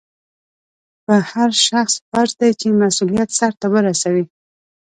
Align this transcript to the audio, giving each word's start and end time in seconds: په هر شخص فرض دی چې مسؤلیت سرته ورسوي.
په 1.05 1.15
هر 1.31 1.49
شخص 1.67 1.93
فرض 2.09 2.31
دی 2.41 2.51
چې 2.59 2.67
مسؤلیت 2.83 3.29
سرته 3.39 3.65
ورسوي. 3.73 4.25